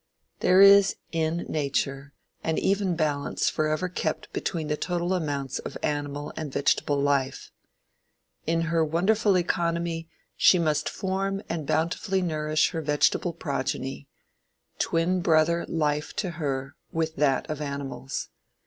There 0.39 0.61
is, 0.61 0.95
in 1.11 1.45
Nature, 1.47 2.11
an 2.43 2.57
even 2.57 2.95
balance 2.95 3.51
forever 3.51 3.87
kept 3.87 4.33
between 4.33 4.67
the 4.67 4.75
total 4.75 5.13
amounts 5.13 5.59
of 5.59 5.77
animal 5.83 6.33
and 6.35 6.51
vegetable 6.51 6.99
life. 6.99 7.51
"In 8.47 8.61
her 8.61 8.83
wonderful 8.83 9.37
economy 9.37 10.09
she 10.35 10.57
must 10.57 10.89
form 10.89 11.43
and 11.49 11.67
bountifully 11.67 12.23
nourish 12.23 12.71
her 12.71 12.81
vegetable 12.81 13.31
progeny 13.33 14.07
twin 14.79 15.21
brother 15.21 15.67
life 15.69 16.15
to 16.15 16.31
her, 16.31 16.75
with 16.91 17.17
that 17.17 17.47
of 17.47 17.61
animals. 17.61 18.29